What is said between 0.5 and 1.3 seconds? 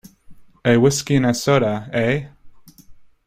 A whisky